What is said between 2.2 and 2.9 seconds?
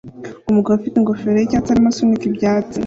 ibyatsi